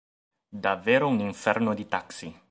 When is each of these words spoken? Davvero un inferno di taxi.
Davvero 0.49 1.07
un 1.07 1.19
inferno 1.19 1.75
di 1.75 1.85
taxi. 1.85 2.35